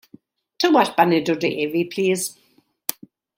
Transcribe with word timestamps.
Tywallt 0.61 0.95
banad 1.01 1.31
o 1.33 1.35
de 1.45 1.51
i 1.65 1.67
fi 1.75 1.85
plis. 1.93 2.25